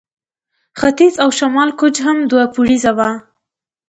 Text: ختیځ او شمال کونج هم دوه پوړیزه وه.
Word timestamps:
ختیځ 0.79 1.13
او 1.23 1.29
شمال 1.37 1.69
کونج 1.79 1.95
هم 2.05 2.17
دوه 2.31 2.45
پوړیزه 2.53 2.91
وه. 2.97 3.09